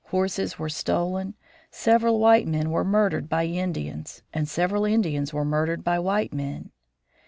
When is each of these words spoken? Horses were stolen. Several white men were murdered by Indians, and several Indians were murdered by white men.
Horses 0.05 0.57
were 0.57 0.67
stolen. 0.67 1.35
Several 1.69 2.17
white 2.19 2.47
men 2.47 2.71
were 2.71 2.83
murdered 2.83 3.29
by 3.29 3.45
Indians, 3.45 4.23
and 4.33 4.49
several 4.49 4.83
Indians 4.83 5.31
were 5.31 5.45
murdered 5.45 5.83
by 5.83 5.99
white 5.99 6.33
men. 6.33 6.71